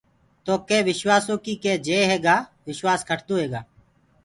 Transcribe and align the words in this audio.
تو 0.45 0.53
ڪي 0.67 0.79
وشواسو 0.89 1.33
ڪي 1.45 1.53
جئي 1.85 2.01
هيگآ 2.11 2.37
وشوآس 2.67 3.01
کٽسو 3.09 3.35
هيگآ۔ 3.43 3.61